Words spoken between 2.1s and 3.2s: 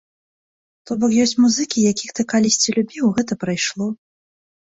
ты калісьці любіў, і